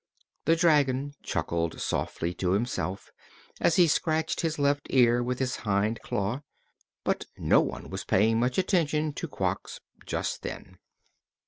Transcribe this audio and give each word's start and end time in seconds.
The 0.45 0.55
dragon 0.55 1.13
chuckled 1.21 1.79
softly 1.79 2.33
to 2.33 2.53
himself 2.53 3.11
as 3.59 3.75
he 3.75 3.85
scratched 3.85 4.41
his 4.41 4.57
left 4.57 4.87
ear 4.89 5.21
with 5.21 5.37
his 5.37 5.57
hind 5.57 6.01
claw, 6.01 6.41
but 7.03 7.25
no 7.37 7.61
one 7.61 7.91
was 7.91 8.03
paying 8.03 8.39
much 8.39 8.57
attention 8.57 9.13
to 9.13 9.27
Quox 9.27 9.79
just 10.07 10.41
then. 10.41 10.79